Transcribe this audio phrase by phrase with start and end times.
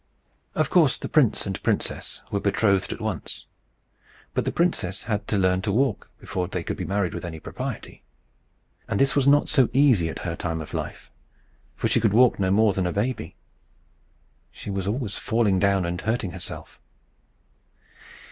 [0.55, 3.45] Of course the prince and princess were betrothed at once.
[4.33, 7.39] But the princess had to learn to walk, before they could be married with any
[7.39, 8.01] propriety.
[8.89, 11.11] And this was not so easy at her time of life,
[11.75, 13.35] for she could walk no more than a baby.
[14.51, 16.79] She was always falling down and hurting herself.